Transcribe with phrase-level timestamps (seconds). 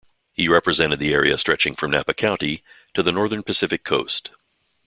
[0.33, 2.63] He represented the area stretching from Napa County
[2.95, 4.31] to the northern Pacific coast.